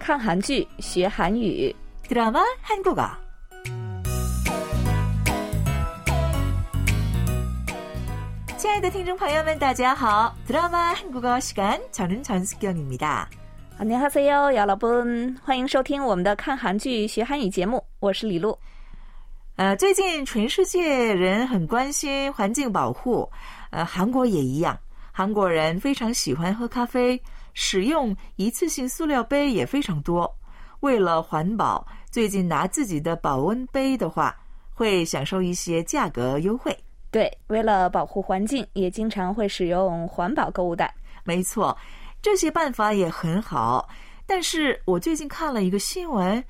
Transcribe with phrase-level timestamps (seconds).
[0.00, 1.74] 看韩剧学韩语，
[2.08, 3.10] 드라마 한국어.
[8.56, 10.34] 亲爱的听众朋友们，大家好！
[10.46, 13.28] 드라마 한국어 시간 저는 전숙경입니다.
[13.78, 18.58] 안녕하세요，여러분，欢迎收听我们的看韩剧学韩语节目，我是李璐。
[19.56, 23.30] 呃，最近全世界人很关心环境保护，
[23.70, 24.78] 呃，韩国也一样。
[25.12, 27.22] 韩国人非常喜欢喝咖啡，
[27.53, 30.31] 使用一次性塑料杯也非常多。
[30.81, 34.35] 为了环保，最近拿自己的保温杯的话，
[34.73, 36.75] 会享受一些价格优惠。
[37.11, 40.93] 对，为了保护环境，也经常会使用环保购物袋。
[41.23, 41.77] 没错，
[42.21, 43.87] 这些办法也很好。
[44.25, 46.43] 但是我最近看了一个新闻，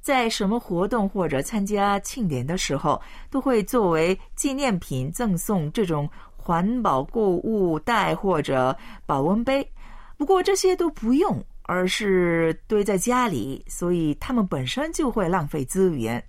[0.00, 9.66] 在什么活动或者参加庆典的时候，都会作为纪念品赠送这种环保购物袋或者保温杯。
[10.17, 16.23] 不过这些都不用，而是堆在家里，所以它们本身就会浪费资源，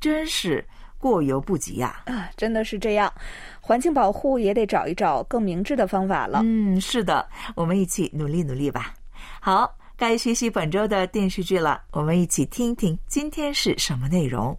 [0.00, 0.64] 真是
[0.98, 3.12] 过犹不及呀、啊，真的是这样，
[3.60, 6.40] 环境保护也得找一找更明智的方法了。
[6.44, 8.94] 嗯，是的，我们一起努力努力吧。
[9.40, 14.56] 好，该学习本周的电视剧了，我们一起听听今天是什么内容。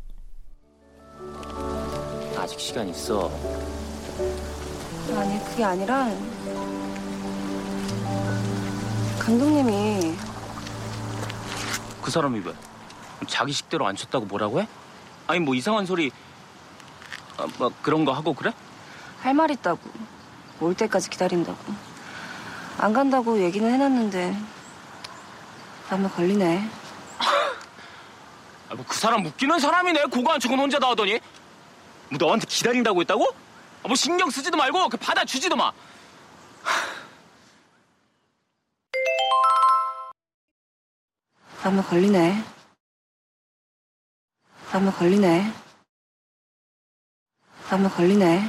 [2.42, 3.30] 아직 시간 있어.
[5.16, 6.10] 아니 그게 아니라
[9.27, 10.17] 감독님이
[12.01, 12.55] 그 사람이 왜?
[13.27, 14.69] 자기 식대로 안 쳤다고 뭐라고 해?
[15.27, 16.13] 아니 뭐 이상한 소리
[17.37, 18.53] 아, 막 그런 거 하고 그래?
[19.23, 19.81] 할 말 있다고
[20.61, 21.59] 올 때까지 기다린다고
[22.79, 24.37] 안 간다고 얘기는 해놨는데
[25.91, 26.71] 마음에 걸리네
[28.69, 30.05] 아, 뭐 그 사람 웃기는 사람이네.
[30.07, 31.21] 고거 한 척은 혼자 다 하더니.
[32.11, 33.25] 뭐 너한테 기다린다고 했다고?
[33.85, 35.67] 아, 뭐 신경 쓰지도 말고 그 받아주지도 마.
[35.67, 35.73] 마
[41.66, 42.34] 음에 걸리네
[44.74, 45.44] 마음에 걸리네
[47.70, 48.42] 마음에 걸리네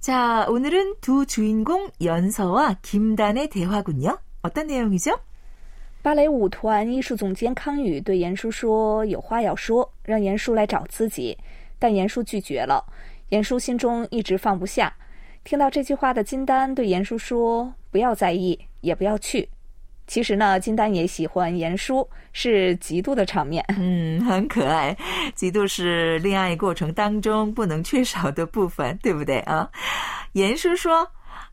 [0.00, 4.18] 자, 오늘은 두 주인공 연서와 김단의 대화군요.
[4.42, 5.18] 어떤 내용이죠?
[6.02, 11.38] 芭蕾舞团艺术总监康宇对严叔说：“有话要说，让严叔来找自己。”
[11.80, 12.84] 但严叔拒绝了。
[13.30, 14.94] 严叔心中一直放不下。
[15.42, 19.48] 听到这句话的金丹对严叔说：“不要在意，也不要去。”
[20.08, 23.64] 其实呢，金丹也喜欢严叔，是嫉妒的场面。
[23.68, 24.94] 嗯， 很可爱。
[25.34, 29.70] 嫉妒是恋爱过程当中不能缺少的部分，对不对啊？
[30.32, 31.08] 严叔说：“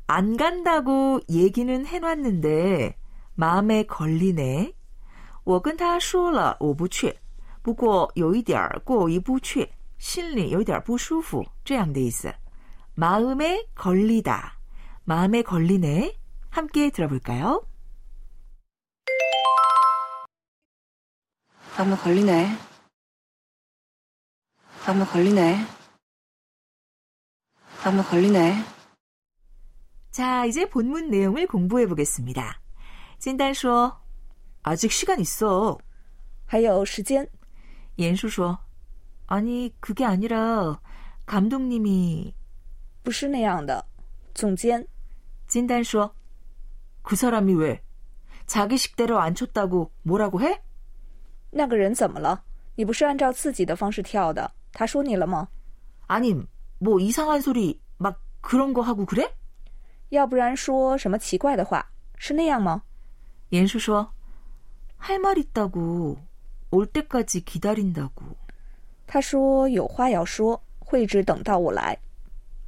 [0.08, 2.96] 안 간다고 얘기는 해놨는데
[3.36, 4.74] 마음에 걸리네。”
[5.46, 7.16] 我跟他说了我不去，
[7.62, 12.34] 不过有一点儿过意不去，心里有点不舒服，这样的意思。
[12.96, 14.58] 마음에 걸리다,
[15.06, 16.14] 마음에 걸리네.
[16.50, 17.64] 함께 들어볼까요?
[21.78, 22.58] 마음에 걸리네
[24.86, 25.58] 마음에 걸리네
[27.84, 28.56] 마음에 걸리네
[30.12, 32.60] 자, 이제 본문 내용을 공부해 보겠습니다.
[33.18, 33.98] 진단 说
[34.62, 35.78] 아직 시간 있어.
[36.46, 37.30] 还有时间，
[37.98, 38.58] 연수 说
[39.28, 40.82] 아니, 그게 아니라
[41.26, 42.36] 감독님이
[43.04, 43.86] 不是那样的。
[44.34, 44.86] 总监，
[45.48, 46.14] 진단 说
[47.04, 47.82] 그 사람이 왜
[48.46, 50.62] 자기 식대로 안 췄다고 뭐라고 해?
[51.50, 52.44] 那个人怎么了？
[52.76, 54.52] 你不是按照自己的方式跳的？
[54.74, 55.48] 他说你了吗？
[56.08, 56.48] 아님,
[56.80, 59.30] 뭐 이상한 소리 막 그런 거 하고 그래?
[60.10, 61.86] 要不然说什么奇怪的话？
[62.18, 62.84] 是那样吗？
[63.52, 64.12] 연수 说
[64.98, 66.18] 할 말 있다고
[66.70, 68.24] 올 때까지 기다린다고
[69.08, 71.98] 他说有话要说，会一直等到我来。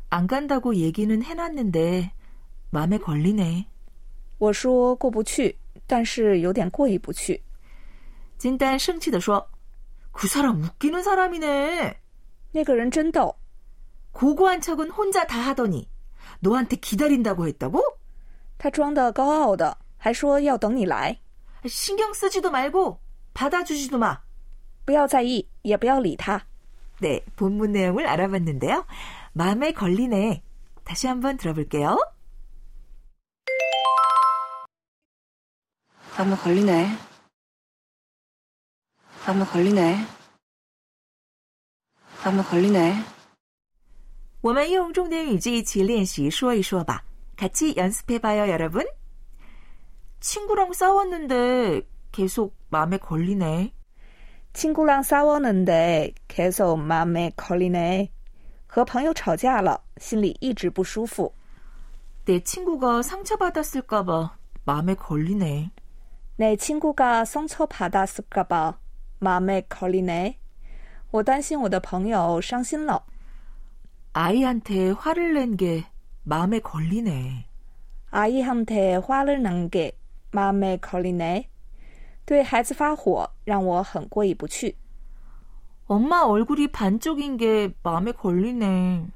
[0.09, 2.11] 안 간다고 얘기는 해놨는데
[2.69, 3.65] 마음에 걸리네.
[4.39, 5.55] 我说过不去，
[5.87, 7.41] 但是有点过意不去。
[8.37, 9.47] 진단 生气地说：“
[10.11, 11.99] 그 사람 웃기는 사람이네.
[12.51, 13.35] 那个人真逗，
[14.11, 15.89] 고고한 척은 혼자 다 하더니
[16.39, 17.81] 너한테 기다린다고 했다고?
[18.57, 21.19] 他装的高傲的，还说要等你来，
[21.65, 22.99] 신경 쓰지도 말고
[23.33, 24.19] 받아주지도 마.
[24.85, 26.41] 不要在意，也不要理他。
[26.99, 28.85] 네, 본문 내용을 알아봤는데요.
[29.33, 30.43] 마음에 걸리네.
[30.83, 31.97] 다시 한번 들어볼게요.
[36.17, 36.95] 마음에 걸리네
[39.27, 39.97] 마음에 걸리네
[42.23, 43.03] 마음에 걸리네
[44.41, 47.01] 我们用重点语句一起练习说一说吧.
[47.37, 48.85] 같이 연습해봐요, 여러분.
[50.19, 51.81] 친구랑 싸웠는데
[52.11, 53.73] 계속 마음에 걸리네.
[54.51, 58.11] 친구랑 싸웠는데 계속 마음에 걸리네.
[58.67, 61.33] 和朋友吵架了，心里一直不舒服。
[62.25, 64.35] 내 친구가 상처받았을까봐
[64.65, 65.71] 마음에 걸리네.
[66.35, 68.77] 내친구가상처받았을까봐
[69.19, 70.35] 마음에걸리네。
[71.11, 73.03] 我担心我的朋友伤心了。
[74.13, 75.85] 아이한테 화를 낸 게
[76.23, 77.45] 마음에 걸리네.
[78.11, 79.97] 아이한테 화를 난 게
[80.31, 81.49] 마음에 걸리네.
[82.25, 84.75] 对孩子发火让我很过意不去。
[85.85, 89.07] 엄마 얼굴이 반쪽인 게 마음에 걸리네.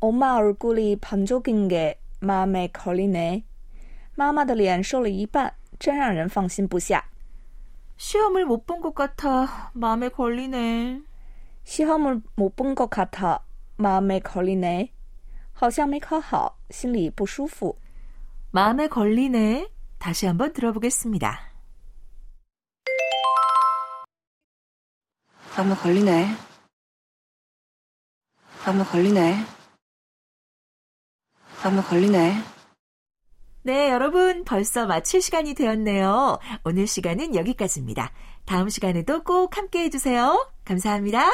[0.00, 3.44] 엄마 얼굴이 반쪽인 게 마음에 걸리네.
[4.14, 7.04] 妈妈的脸瘦了一半，真让人放心不下。
[8.02, 11.02] 시험을 못 본 것 같아 마음에 걸리네.
[11.64, 13.44] 시험을 못 본 것 같아
[13.76, 14.92] 마음에 걸리네.
[15.52, 17.74] 好像没考好，心里不舒服。
[18.52, 19.68] 마음에 걸리네.
[19.98, 21.40] 다시 한번 들어보겠습니다.
[25.56, 26.28] 마음에 걸리네.
[28.64, 29.44] 마음에 걸리네.
[31.64, 32.51] 마음에 걸리네.
[33.62, 36.38] 네, 여러분 벌써 마칠 시간이 되었네요.
[36.64, 38.12] 오늘 시간은 여기까지입니다.
[38.46, 40.50] 다음 시간에도 꼭 함께 해주세요.
[40.64, 41.30] 감사합니다.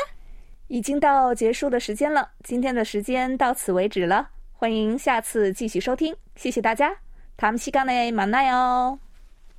[0.69, 4.31] 已经到结束的时间了，今天的时间到此为止了。
[4.53, 6.97] 欢迎下次继续收听，谢谢大家。
[7.37, 8.99] 다음시간에만나요